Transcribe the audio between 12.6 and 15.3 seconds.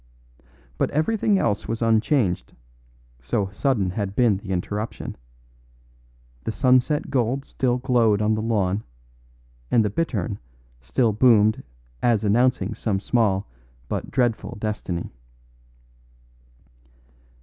some small but dreadful destiny.